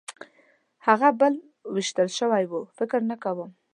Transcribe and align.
هغه 0.87 1.09
بل 1.19 1.33
وېشتل 1.73 2.07
شوی 2.17 2.43
و؟ 2.49 2.51
فکر 2.77 2.99
نه 3.09 3.15
کوم. 3.23 3.49